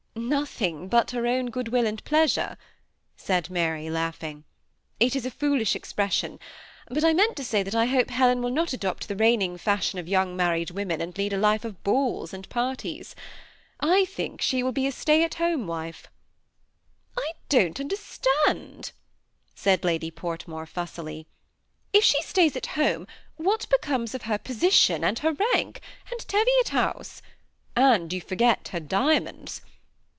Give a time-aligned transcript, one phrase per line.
[0.13, 2.57] ^Nothing but her own good wiU and pleasure,"
[3.15, 4.43] said Mary, laughing:^
[4.99, 6.37] it is a foolish expression;
[6.89, 9.99] but I meant to say that I hope Helen will not adopt the reigning fashion
[9.99, 13.15] of young married women, and lead a life of balls and parties.
[13.79, 16.07] I think she will be a stay at home wife."
[17.15, 17.23] THE SEMI ATTACHED COXJPLB.
[17.23, 18.91] 97" I don't understand,"
[19.55, 21.27] said Lady Portmore, fussily;
[21.59, 23.07] '* if she stays at home,
[23.37, 25.79] what becomes of her position, and her rank,
[26.11, 27.21] and Teviot House?
[27.77, 29.61] And you forget her diamonds.